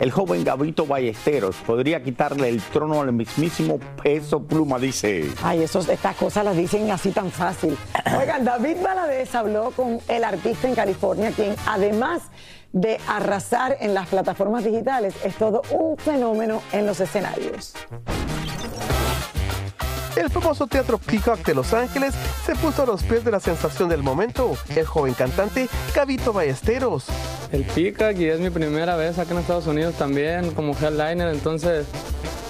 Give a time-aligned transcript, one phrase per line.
[0.00, 5.30] el joven Gabito Ballesteros, podría quitarle el trono al mismísimo peso pluma, dice.
[5.42, 7.76] Ay, esos, estas cosas las dicen así tan fácil.
[8.18, 12.22] Oigan, David Valadez habló con el artista en California, quien además
[12.72, 17.74] de arrasar en las plataformas digitales, es todo un fenómeno en los escenarios.
[20.16, 23.88] El famoso teatro Peacock de Los Ángeles se puso a los pies de la sensación
[23.88, 27.06] del momento, el joven cantante Gabito Ballesteros.
[27.52, 31.86] El Peacock y es mi primera vez acá en Estados Unidos también como headliner, entonces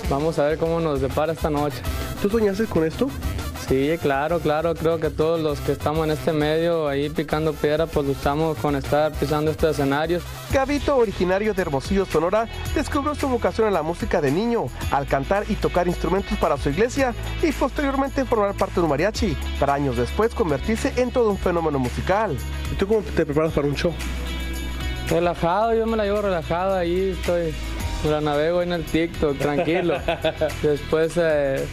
[0.08, 1.78] vamos a ver cómo nos depara esta noche.
[2.22, 3.08] ¿Tú soñaste con esto?
[3.68, 7.86] Sí, claro, claro, creo que todos los que estamos en este medio ahí picando piedra,
[7.86, 10.22] pues luchamos con estar pisando estos escenarios.
[10.52, 12.46] Gabito, originario de Hermosillo, Sonora,
[12.76, 16.70] descubrió su vocación en la música de niño, al cantar y tocar instrumentos para su
[16.70, 21.38] iglesia y posteriormente formar parte de un mariachi, para años después convertirse en todo un
[21.38, 22.36] fenómeno musical.
[22.72, 23.92] ¿Y tú cómo te preparas para un show?
[25.08, 27.54] Relajado, yo me la llevo relajada, ahí estoy,
[28.04, 29.96] me la navego en el TikTok, tranquilo.
[30.62, 31.12] Después...
[31.16, 31.64] Eh,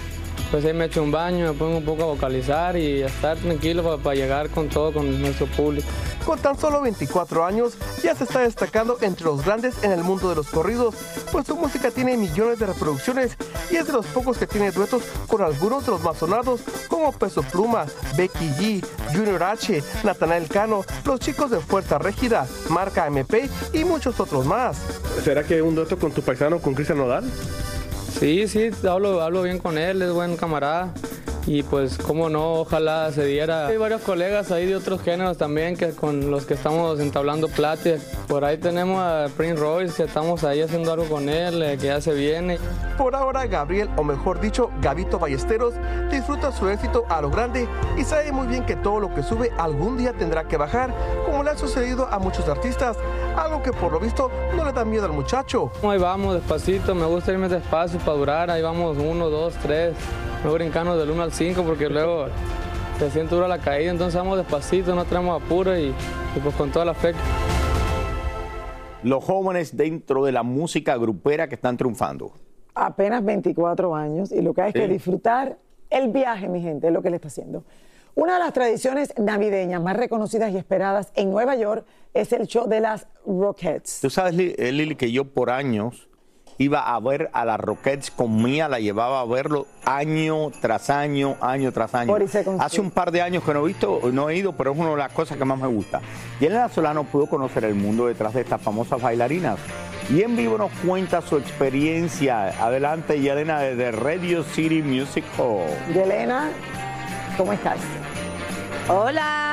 [0.53, 3.35] pues ahí me echo un baño, me pongo un poco a vocalizar y a estar
[3.38, 5.88] tranquilo para, llegar con todo, con nuestro público.
[6.25, 10.29] Con tan solo 24 años, ya se está destacando entre los grandes en el mundo
[10.29, 10.95] de los corridos,
[11.31, 13.38] pues su música tiene millones de reproducciones
[13.69, 17.11] y es de los pocos que tiene duetos con algunos de los más sonados, como
[17.11, 17.85] Peso Pluma,
[18.16, 24.19] Becky G, Junior H, Natanael Cano, los chicos de Fuerza Régida, Marca MP y muchos
[24.19, 24.78] otros más.
[25.23, 27.25] ¿Será que un dueto con tu paisano, con Cristian Nodal?
[28.19, 30.94] Sí, sí, hablo, hablo bien con él, es buen camarada.
[31.45, 33.67] Y pues, cómo no, ojalá se diera.
[33.67, 38.01] Hay varios colegas ahí de otros géneros también que con los que estamos entablando pláticas.
[38.27, 41.87] Por ahí tenemos a Prince Royce, que estamos ahí haciendo algo con él, eh, que
[41.87, 42.59] ya se viene.
[42.97, 45.73] Por ahora, Gabriel, o mejor dicho, Gabito Ballesteros,
[46.09, 47.67] disfruta su éxito a lo grande
[47.97, 50.93] y sabe muy bien que todo lo que sube algún día tendrá que bajar,
[51.25, 52.97] como le ha sucedido a muchos artistas,
[53.35, 55.71] algo que por lo visto no le da miedo al muchacho.
[55.83, 59.95] Ahí vamos, despacito, me gusta irme despacio para durar, ahí vamos, uno, dos, tres,
[60.43, 62.25] no brincando del 1 al 5 porque luego
[62.99, 66.71] se siente dura la caída, entonces vamos despacito, no tenemos apuro y, y pues con
[66.71, 67.13] toda la fe.
[69.03, 72.33] Los jóvenes dentro de la música grupera que están triunfando.
[72.75, 74.93] Apenas 24 años y lo que hay es que Sí.
[74.93, 75.57] disfrutar
[75.89, 77.63] el viaje, mi gente, es lo que le está haciendo.
[78.15, 82.67] Una de las tradiciones navideñas más reconocidas y esperadas en Nueva York es el show
[82.67, 83.99] de las Rockettes.
[84.01, 86.07] Tú sabes, eh, Lili, que yo por años
[86.58, 91.36] iba a ver a las Rockets con Mía, la llevaba a verlo año tras año,
[91.41, 92.16] año tras año.
[92.59, 94.91] Hace un par de años que no he visto, no he ido, pero es una
[94.91, 96.02] de las cosas que más me gusta.
[96.40, 99.58] Y Elena Solano pudo conocer el mundo detrás de estas famosas bailarinas.
[100.09, 102.50] Y en vivo nos cuenta su experiencia.
[102.64, 105.66] Adelante, Yelena, desde Radio City Music Hall.
[105.94, 106.49] Yelena,
[107.38, 107.78] ¿cómo estás?
[108.90, 109.53] Hola.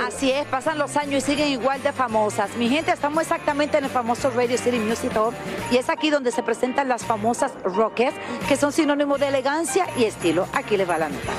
[0.00, 2.56] Así es, pasan los años y siguen igual de famosas.
[2.56, 5.34] Mi gente, estamos exactamente en el famoso Radio City Music Hall
[5.70, 8.16] y es aquí donde se presentan las famosas Rockets,
[8.48, 10.46] que son sinónimo de elegancia y estilo.
[10.52, 11.32] Aquí les va la nota.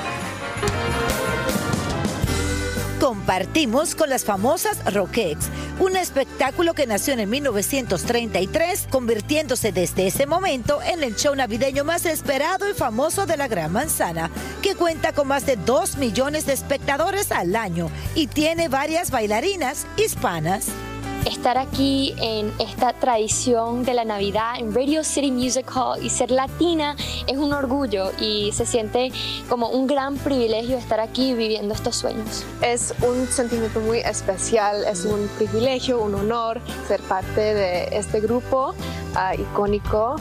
[3.04, 10.82] Compartimos con las famosas Rockettes, un espectáculo que nació en 1933, convirtiéndose desde ese momento
[10.82, 15.28] en el show navideño más esperado y famoso de la Gran Manzana, que cuenta con
[15.28, 20.70] más de 2 millones de espectadores al año y tiene varias bailarinas hispanas.
[21.26, 26.32] Estar aquí en esta tradición de la Navidad en Radio City Music Hall y ser
[26.32, 26.96] latina
[27.28, 29.12] es un orgullo y se siente
[29.50, 32.46] como un gran privilegio estar aquí viviendo estos sueños.
[32.62, 38.74] Es un sentimiento muy especial, es un privilegio, un honor ser parte de este grupo
[39.16, 40.16] ah, icónico.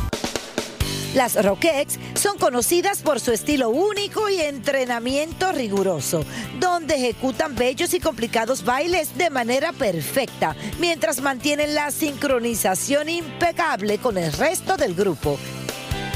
[1.15, 6.25] Las Rockettes son conocidas por su estilo único y entrenamiento riguroso,
[6.59, 14.17] donde ejecutan bellos y complicados bailes de manera perfecta, mientras mantienen la sincronización impecable con
[14.17, 15.39] el resto del grupo.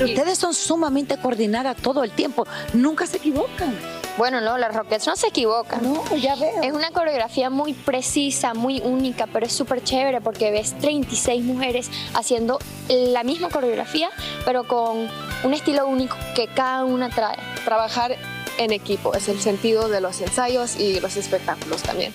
[0.03, 3.96] Ustedes son sumamente coordinadas todo el tiempo, nunca se equivocan.
[4.17, 5.83] Bueno, no, las Rockets no se equivocan.
[5.83, 6.63] No, ya veo.
[6.63, 11.91] Es una coreografía muy precisa, muy única, pero es súper chévere porque ves 36 mujeres
[12.15, 12.59] haciendo
[12.89, 14.09] la misma coreografía,
[14.47, 15.09] pero con
[15.45, 17.37] un estilo único que cada una trae.
[17.65, 18.17] Trabajar
[18.59, 22.15] en equipo es el sentido de los ensayos y los espectáculos también.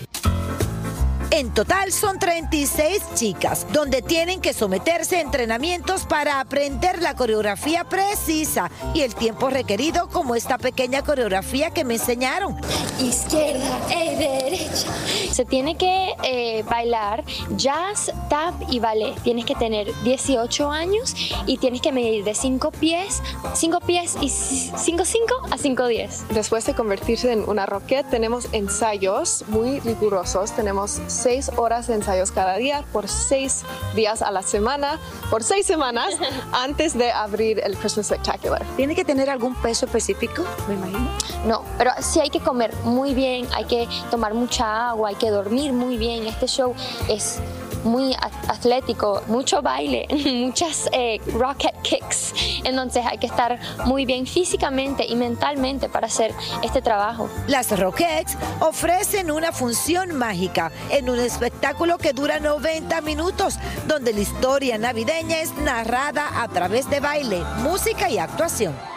[1.33, 7.85] En total son 36 chicas, donde tienen que someterse a entrenamientos para aprender la coreografía
[7.85, 12.57] precisa y el tiempo requerido como esta pequeña coreografía que me enseñaron.
[12.99, 14.91] Izquierda, e derecha.
[15.31, 17.23] Se tiene que eh, bailar
[17.55, 19.15] jazz, tap y ballet.
[19.23, 21.15] Tienes que tener 18 años
[21.47, 23.23] y tienes que medir de 5 pies,
[23.53, 26.25] 5 pies y 5, 5 a 5, 10.
[26.33, 30.51] Después de convertirse en una rocket, tenemos ensayos muy rigurosos.
[30.51, 33.63] Tenemos seis horas de ensayos cada día por seis
[33.95, 36.15] días a la semana, por seis semanas
[36.51, 38.63] antes de abrir el Christmas Spectacular.
[38.75, 41.09] ¿Tiene que tener algún peso específico, me imagino?
[41.45, 45.29] No, pero sí hay que comer muy bien, hay que tomar mucha agua, hay que
[45.29, 46.25] dormir muy bien.
[46.25, 46.73] Este show
[47.07, 47.39] es
[47.83, 48.15] muy
[48.47, 52.33] atlético, mucho baile, muchas eh, rocket kicks.
[52.63, 56.33] Entonces hay que estar muy bien físicamente y mentalmente para hacer
[56.63, 57.29] este trabajo.
[57.47, 63.57] Las Rockettes ofrecen una función mágica en un espectáculo que dura 90 minutos,
[63.87, 68.90] donde la historia navideña es narrada a través de baile, música y actuación.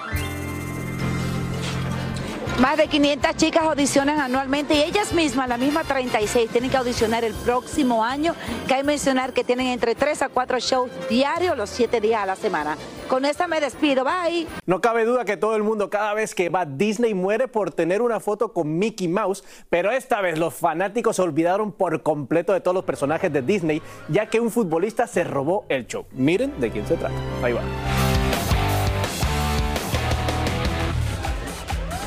[2.61, 7.25] Más de 500 chicas audicionan anualmente y ellas mismas, la misma 36, tienen que audicionar
[7.25, 8.37] el próximo año.
[8.69, 12.37] Cabe mencionar que tienen entre 3 a 4 shows diarios los 7 días a la
[12.37, 12.77] semana.
[13.09, 14.47] Con esta me despido, bye.
[14.67, 18.01] No cabe duda que todo el mundo cada vez que va Disney muere por tener
[18.01, 22.61] una foto con Mickey Mouse, pero esta vez los fanáticos se olvidaron por completo de
[22.61, 26.07] todos los personajes de Disney, ya que un futbolista se robó el show.
[26.13, 27.15] Miren de quién se trata.
[27.43, 27.63] Ahí va.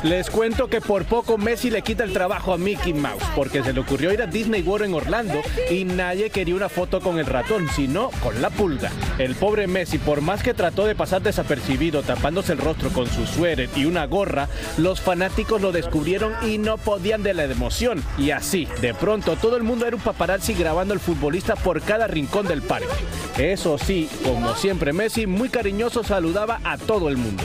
[0.07, 3.73] Les cuento que por poco Messi le quita el trabajo a Mickey Mouse, porque se
[3.73, 7.25] le ocurrió ir a Disney World en Orlando y nadie quería una foto con el
[7.25, 8.89] ratón, sino con la pulga.
[9.17, 13.25] El pobre Messi, por más que trató de pasar desapercibido tapándose el rostro con su
[13.27, 18.01] suéter y una gorra, los fanáticos lo descubrieron y no podían de la emoción.
[18.17, 22.07] Y así, de pronto, todo el mundo era un paparazzi grabando al futbolista por cada
[22.07, 22.87] rincón del parque.
[23.37, 27.43] Eso sí, como siempre, Messi muy cariñoso saludaba a todo el mundo.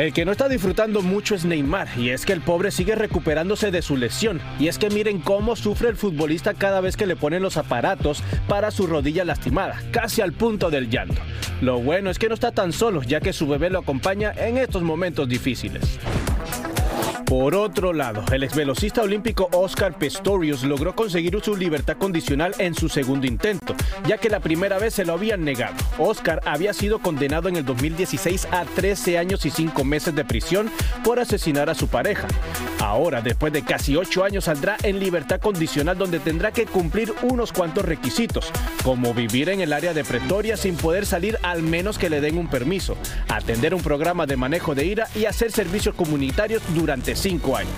[0.00, 3.70] El que no está disfrutando mucho es Neymar, y es que el pobre sigue recuperándose
[3.70, 4.40] de su lesión.
[4.58, 8.22] Y es que miren cómo sufre el futbolista cada vez que le ponen los aparatos
[8.48, 11.20] para su rodilla lastimada, casi al punto del llanto.
[11.60, 14.56] Lo bueno es que no está tan solo, ya que su bebé lo acompaña en
[14.56, 15.98] estos momentos difíciles.
[17.30, 22.74] Por otro lado, el ex velocista olímpico Oscar Pistorius logró conseguir su libertad condicional en
[22.74, 25.76] su segundo intento, ya que la primera vez se lo habían negado.
[25.96, 30.72] Oscar había sido condenado en el 2016 a 13 años y 5 meses de prisión
[31.04, 32.26] por asesinar a su pareja.
[32.80, 37.52] Ahora, después de casi 8 años, saldrá en libertad condicional donde tendrá que cumplir unos
[37.52, 38.50] cuantos requisitos,
[38.82, 42.38] como vivir en el área de Pretoria sin poder salir al menos que le den
[42.38, 42.96] un permiso,
[43.28, 47.72] atender un programa de manejo de ira y hacer servicios comunitarios durante 5 años.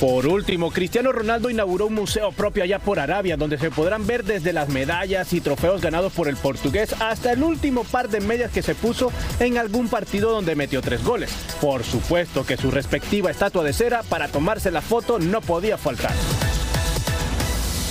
[0.00, 4.24] Por último, Cristiano Ronaldo inauguró un museo propio allá por Arabia, donde se podrán ver
[4.24, 8.52] desde las medallas y trofeos ganados por el portugués hasta el último par de medias
[8.52, 11.32] que se puso en algún partido donde metió tres goles.
[11.60, 16.12] Por supuesto que su respectiva estatua de cera para tomarse la foto no podía faltar.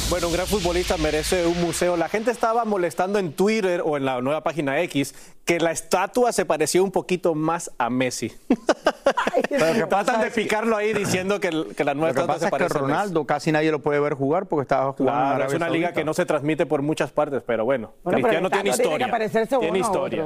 [0.09, 1.97] Bueno, un gran futbolista merece un museo.
[1.97, 6.31] La gente estaba molestando en Twitter o en la nueva página X que la estatua
[6.31, 8.31] se parecía un poquito más a Messi.
[9.89, 12.51] Tratan de picarlo ahí diciendo que, que la nueva Lo que estatua pasa se es
[12.51, 12.93] que parece a Messi.
[12.93, 15.69] Ronaldo casi nadie lo puede ver jugar porque estaba jugando en Claro, Arabia es una
[15.69, 15.99] liga Saudita.
[16.01, 18.83] que no se transmite por muchas partes, pero bueno, Bueno, pero Cristiano el tiene estatua
[18.91, 19.11] tiene que historia.
[19.11, 20.25] parecerse tiene uno historia.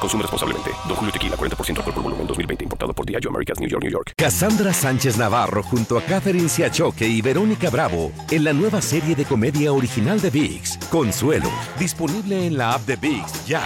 [0.00, 0.70] Consume responsablemente.
[0.86, 2.64] Don Julio Tequila, 40% alcohol por volumen, 2020.
[2.64, 4.12] Importado por Diageo Americas, New York, New York.
[4.16, 9.24] Cassandra Sánchez Navarro junto a Catherine Siachoque y Verónica Bravo en la nueva serie de
[9.24, 13.62] comedia original de VIX, Consuelo, disponible en la app de VIX ya.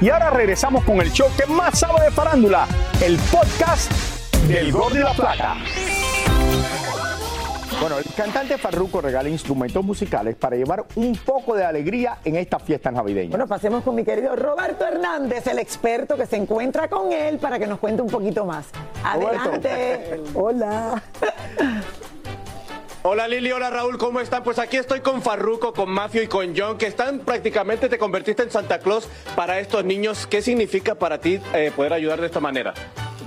[0.00, 2.66] Y ahora regresamos con el show que más sabe de farándula,
[3.00, 3.90] el podcast
[4.48, 5.56] del Gol de la Plata.
[7.80, 12.58] Bueno, el cantante Farruko regala instrumentos musicales para llevar un poco de alegría en esta
[12.58, 13.30] fiesta navideña.
[13.30, 17.58] Bueno, pasemos con mi querido Roberto Hernández, el experto que se encuentra con él para
[17.58, 18.66] que nos cuente un poquito más.
[19.02, 20.22] Adelante.
[20.34, 21.02] Hola.
[23.06, 24.42] Hola Lili, hola Raúl, ¿cómo están?
[24.42, 28.44] Pues aquí estoy con Farruko, con Mafio y con John, que están prácticamente, te convertiste
[28.44, 30.26] en Santa Claus para estos niños.
[30.26, 32.72] ¿Qué significa para ti eh, poder ayudar de esta manera?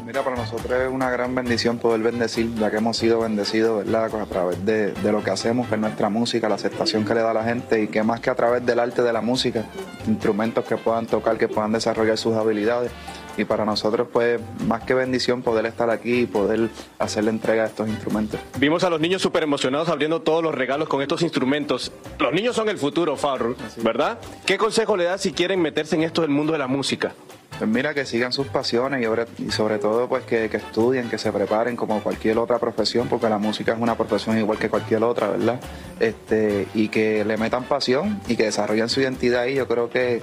[0.08, 4.06] Mira, para nosotros es una gran bendición poder bendecir, ya que hemos sido bendecidos, ¿verdad?
[4.22, 7.20] A través de, de lo que hacemos, que es nuestra música, la aceptación que le
[7.20, 9.66] da a la gente y que más que a través del arte de la música,
[10.08, 12.90] instrumentos que puedan tocar, que puedan desarrollar sus habilidades.
[13.36, 17.64] Y para nosotros, pues, más que bendición poder estar aquí y poder hacer la entrega
[17.64, 18.40] de estos instrumentos.
[18.60, 21.92] Vimos a los niños súper emocionados abriendo todos los regalos con estos instrumentos.
[22.18, 24.20] Los niños son el futuro, Farru, ¿verdad?
[24.46, 27.14] ¿Qué consejo le das si quieren meterse en esto del mundo de la música?
[27.58, 31.18] Pues mira, que sigan sus pasiones y y sobre todo pues que, que estudien, que
[31.18, 35.04] se preparen como cualquier otra profesión, porque la música es una profesión igual que cualquier
[35.04, 35.60] otra, ¿verdad?
[36.00, 40.22] Este, y que le metan pasión y que desarrollen su identidad y yo creo que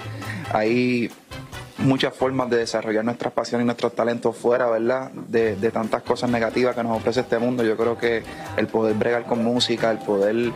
[0.53, 1.11] hay
[1.85, 5.11] muchas formas de desarrollar nuestras pasiones y nuestros talentos fuera, ¿verdad?
[5.11, 7.63] De, de tantas cosas negativas que nos ofrece este mundo.
[7.63, 8.23] Yo creo que
[8.57, 10.51] el poder bregar con música, el poder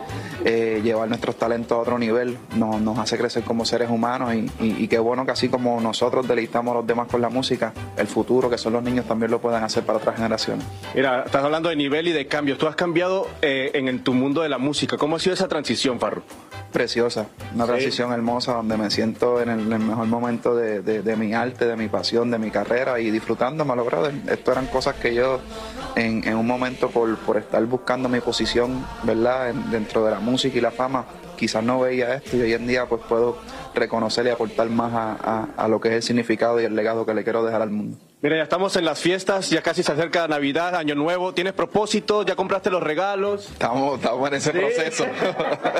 [0.45, 4.97] eh, llevar nuestros talentos a otro nivel, nos, hace crecer como seres humanos y, qué
[4.99, 8.57] bueno que así como nosotros deleitamos a los demás con la música, el futuro, que
[8.57, 10.65] son los niños, también lo puedan hacer para otras generaciones.
[10.95, 12.57] Mira, estás hablando de nivel y de cambios.
[12.57, 14.97] Tú has cambiado eh, en, el- tu mundo de la música.
[14.97, 16.21] ¿Cómo ha sido esa transición, Farru?
[16.71, 17.69] Preciosa, una Sí.
[17.71, 21.33] transición hermosa donde me siento en el, en el mejor momento de, de- de mi
[21.33, 24.13] arte, de mi pasión, de mi carrera y disfrutándome, brother.
[24.29, 25.39] Esto eran cosas que yo
[25.95, 29.49] en, en un momento por, por estar buscando mi posición, ¿verdad?
[29.49, 31.05] En- dentro de la música y la fama,
[31.37, 33.37] quizás no veía esto y hoy en día pues puedo
[33.73, 37.03] reconocer y aportar más a, a- a lo que es el significado y el legado
[37.05, 37.97] que le quiero dejar al mundo.
[38.21, 41.33] Mira, ya estamos en las fiestas, ya casi se acerca Navidad, Año Nuevo.
[41.33, 42.25] ¿Tienes propósitos?
[42.25, 43.49] ¿Ya compraste los regalos?
[43.49, 44.57] Estamos, estamos en ese Sí.
[44.57, 45.05] proceso.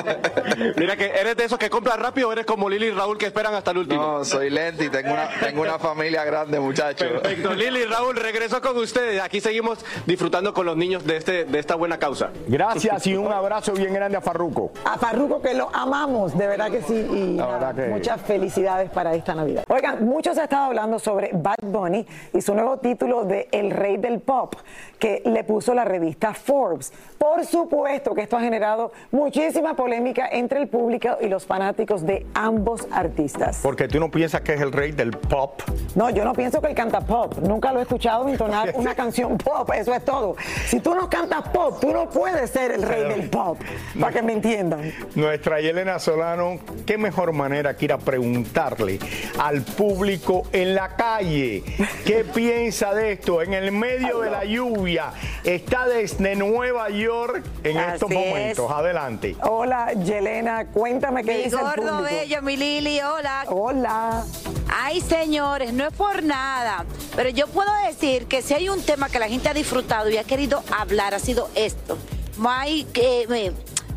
[0.78, 3.26] Mira, que ¿eres de esos que compras rápido o eres como Lili y Raúl que
[3.26, 4.00] esperan hasta el último?
[4.00, 7.08] No, soy lento y tengo una, tengo una familia grande, muchachos.
[7.20, 7.52] Perfecto.
[7.52, 9.20] Lili, Raúl, regreso con ustedes.
[9.20, 12.30] Aquí seguimos disfrutando con los niños de, este, de esta buena causa.
[12.48, 14.72] Gracias y un abrazo bien grande a Farruko.
[14.86, 16.94] A Farruko que lo amamos, de verdad que sí.
[16.94, 19.64] Y nada, que- muchas felicidades para esta Navidad.
[19.68, 23.96] Oigan, muchos ha estado hablando sobre Bad Bunny y su nuevo título de El Rey
[23.96, 24.54] del Pop,
[24.98, 26.92] que le puso la revista Forbes.
[27.18, 32.26] Por supuesto que esto ha generado muchísima polémica entre el público y los fanáticos de
[32.34, 33.60] ambos artistas.
[33.62, 35.62] Porque tú no piensas que es el rey del pop.
[35.94, 37.34] No, yo no pienso que él canta pop.
[37.38, 39.70] Nunca lo he escuchado entonar una canción pop.
[39.74, 40.36] Eso es todo.
[40.66, 43.58] Si tú no cantas pop, tú no puedes ser el rey del pop.
[43.98, 44.92] Para que me entiendan.
[45.14, 48.98] Nuestra Yelena Solano, qué mejor manera que ir a preguntarle
[49.38, 51.62] al público en la calle
[52.04, 55.12] qué piensa de esto en el medio de la lluvia.
[55.44, 58.16] Está desde Nueva York en estos es.
[58.16, 58.70] momentos.
[58.70, 59.36] Adelante.
[59.42, 62.02] Hola, Yelena, cuéntame qué Mi dice el gordo público.
[62.02, 63.44] bello, mi Lili, hola.
[63.48, 64.24] Hola.
[64.72, 66.84] Ay, señores, no es por nada,
[67.16, 70.16] pero yo puedo decir que si hay un tema que la gente ha disfrutado y
[70.16, 71.98] ha querido hablar, ha sido esto.
[72.38, 73.52] Mike, eh,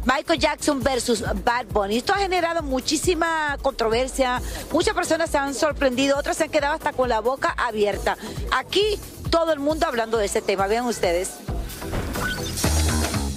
[0.05, 1.97] Michael Jackson versus Bad Bunny.
[1.97, 4.41] Esto ha generado muchísima controversia.
[4.71, 8.17] Muchas personas se han sorprendido, otras se han quedado hasta con la boca abierta.
[8.51, 10.67] Aquí todo el mundo hablando de ese tema.
[10.67, 11.31] Vean ustedes.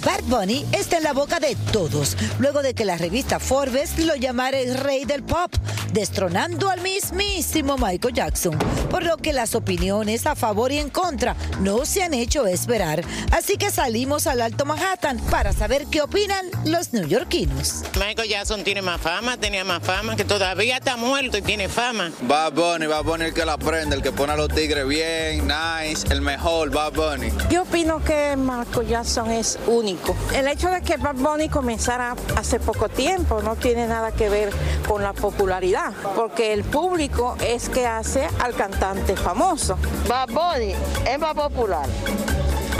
[0.07, 4.15] Bad Bunny está en la boca de todos, luego de que la revista Forbes lo
[4.15, 5.53] llamara el rey del pop,
[5.91, 8.57] destronando al mismísimo Michael Jackson,
[8.89, 13.03] por lo que las opiniones a favor y en contra no se han hecho esperar.
[13.33, 17.83] Así que salimos al Alto Manhattan para saber qué opinan los neoyorquinos.
[17.95, 22.13] Michael Jackson tiene más fama, tenía más fama, que todavía está muerto y tiene fama.
[22.21, 25.49] Bad Bunny, Bad Bunny el que la prende, el que pone a los tigres bien,
[25.49, 27.29] nice, el mejor, Bad Bunny.
[27.49, 29.96] Yo opino que Michael Jackson es único.
[30.33, 34.51] El hecho de que Bad Bunny comenzara hace poco tiempo no tiene nada que ver
[34.87, 39.77] con la popularidad, porque el público es que hace al cantante famoso.
[40.07, 40.73] Bad Bunny
[41.05, 41.87] es más popular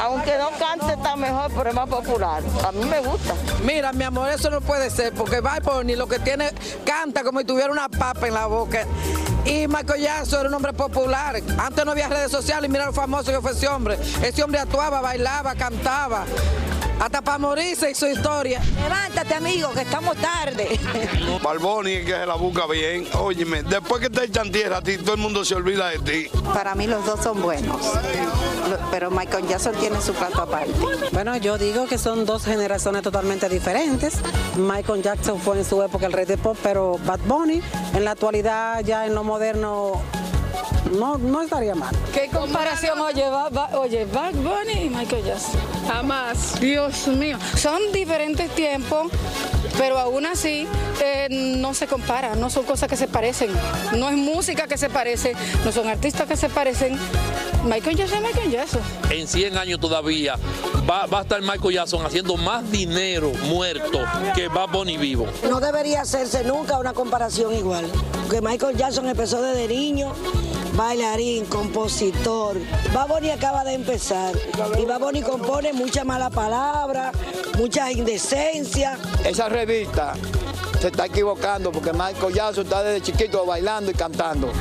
[0.03, 2.43] Aunque no cante está mejor, pero es más popular.
[2.65, 3.33] A mí me gusta.
[3.63, 6.51] Mira, mi amor, eso no puede ser, porque Bad Bunny lo que tiene,
[6.85, 8.85] canta como si tuviera una papa en la boca.
[9.45, 11.41] Y Michael Jackson era un hombre popular.
[11.57, 13.97] Antes no había redes sociales y mira lo famoso que fue ese hombre.
[14.21, 16.25] Ese hombre actuaba, bailaba, cantaba.
[16.99, 18.61] Hasta para morirse y su historia.
[18.81, 20.79] Levántate, amigo, que estamos tarde.
[21.43, 23.07] Barboni es que se la busca bien.
[23.13, 26.29] Óyeme, después que te echan tierra a ti, todo el mundo se olvida de ti.
[26.53, 27.77] Para mí los dos son buenos.
[28.91, 30.73] Pero Michael Jackson tiene su plato aparte.
[31.11, 34.15] Bueno, yo digo que son dos generaciones totalmente diferentes.
[34.55, 37.61] Michael Jackson fue en su época el rey de pop, pero Bad Bunny
[37.93, 40.01] en la actualidad, ya en lo moderno,
[40.97, 41.95] no, no estaría mal.
[42.13, 45.59] ¿Qué comparación oye, va, va- oye, Bad Bunny y Michael Jackson?
[45.87, 46.59] Jamás.
[46.59, 47.37] Dios mío.
[47.55, 49.11] Son diferentes tiempos,
[49.77, 50.67] pero aún así
[51.03, 53.51] eh, no se compara, no son cosas que se parecen.
[53.97, 55.33] No es música que se parece,
[55.65, 56.97] no son artistas que se parecen.
[57.63, 58.81] Michael Jackson es Michael Jackson.
[59.09, 60.35] en 100 años todavía
[60.89, 63.99] va, va a estar Michael Jackson haciendo más dinero muerto
[64.35, 65.27] que Bad Bunny vivo.
[65.49, 67.85] No debería hacerse nunca una comparación igual.
[68.23, 70.13] Porque Michael Jackson empezó desde niño,
[70.77, 72.57] bailarín, compositor.
[72.93, 74.33] Baboni acaba de empezar.
[74.79, 77.11] Y Baboni compone mucha mala palabra,
[77.57, 78.97] mucha indecencia.
[79.25, 80.13] Esa revista
[80.79, 84.51] se está equivocando porque Michael Jackson está desde chiquito bailando y cantando.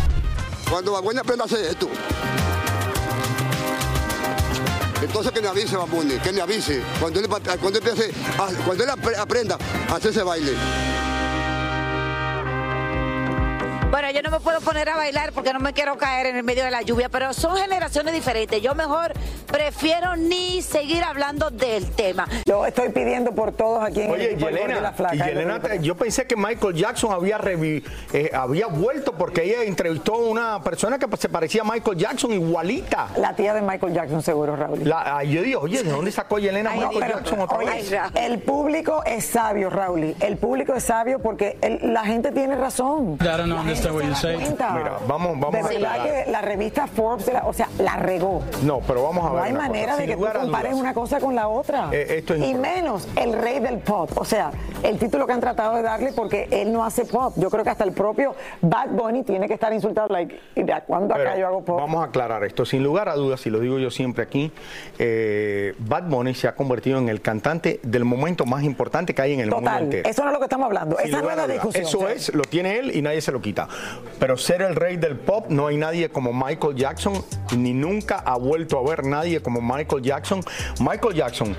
[0.70, 1.88] Cuando Baboni aprenda a hacer esto.
[5.02, 6.82] Entonces que me avise Baboni, que me avise.
[6.99, 8.14] Cuando él, cuando él,
[8.64, 9.58] cuando él apre- aprenda
[9.90, 10.52] a hacer ese baile.
[14.06, 16.44] Bueno, yo no me puedo poner a bailar porque no me quiero caer en el
[16.44, 18.62] medio de la lluvia, pero son generaciones diferentes.
[18.62, 19.12] Yo mejor
[19.48, 22.28] prefiero ni seguir hablando del tema.
[22.46, 25.16] Yo estoy pidiendo por todos aquí en el Oye, Yelena, la Flaca.
[25.16, 27.82] y Yelena, te- yo pensé que Michael Jackson había, revi-
[28.12, 32.32] eh, había vuelto porque ella entrevistó a una persona que se parecía a Michael Jackson
[32.32, 33.08] igualita.
[33.16, 34.88] La tía de Michael Jackson, seguro, Raúl.
[34.88, 37.92] La, yo digo, oye, ¿de dónde sacó Yelena Ay, Michael pero, Jackson otra oye, vez?
[38.14, 40.14] el público es sabio, Raúl.
[40.20, 43.19] El público es sabio porque el- la gente tiene razón.
[43.21, 44.73] I don't understand what.
[44.75, 46.25] Mira, vamos, vamos de a verdad aclarar.
[46.25, 48.43] que la revista Forbes, la- o sea, la regó.
[48.63, 49.39] No, pero vamos a ver.
[49.39, 50.02] No hay manera cosa.
[50.02, 51.89] de que tú compares una cosa con la otra.
[51.93, 54.11] Eh, esto es y menos el rey del pop.
[54.17, 54.50] O sea,
[54.82, 57.32] el título que han tratado de darle porque él no hace pop.
[57.37, 60.09] Yo creo que hasta el propio Bad Bunny tiene que estar insultado.
[60.09, 61.78] Like, ¿y de cuándo acá yo hago pop?
[61.80, 62.65] Vamos a aclarar esto.
[62.65, 64.52] Sin lugar a dudas, y lo digo yo siempre aquí,
[64.99, 69.35] eh, Bad Bunny se ha convertido en el cantante del momento más importante que hay
[69.35, 70.09] en el mundo entero.
[70.09, 70.97] Eso no es lo que estamos hablando.
[70.99, 71.85] Sin Esa no es la discusión.
[71.85, 73.69] Eso o sea, es, lo tiene él y nadie se lo quita.
[74.18, 77.22] Pero ser el rey del pop, no hay nadie como Michael Jackson,
[77.56, 80.40] ni nunca ha vuelto a ver nadie como Michael Jackson.
[80.80, 81.56] Michael Jackson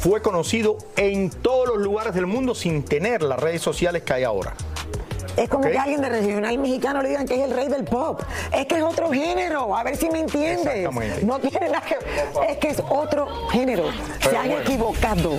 [0.00, 4.24] fue conocido en todos los lugares del mundo sin tener las redes sociales que hay
[4.24, 4.54] ahora.
[5.36, 8.22] Es como que alguien de regional mexicano le digan que es el rey del pop.
[8.52, 9.76] Es que es otro género.
[9.76, 10.66] A ver si me entiendes.
[10.66, 11.24] Exactamente.
[11.24, 11.96] No tiene nada que
[12.50, 13.84] Es que es otro género.
[14.20, 14.62] Se han bueno.
[14.62, 15.38] equivocado.